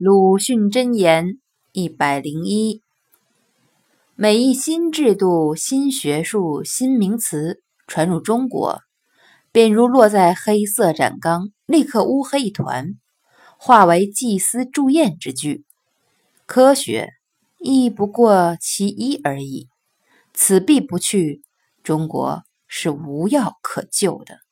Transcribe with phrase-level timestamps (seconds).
[0.00, 1.40] 鲁迅箴言
[1.72, 2.84] 一百零一：
[4.14, 8.82] 每一新制度、新学术、新名词传入中国，
[9.50, 12.94] 便如落在黑色染缸，立刻乌黑一团，
[13.58, 15.64] 化为祭司祝宴之具。
[16.46, 17.14] 科学
[17.58, 19.66] 亦不过其一而已。
[20.32, 21.42] 此必不去，
[21.82, 24.47] 中国是无药可救的。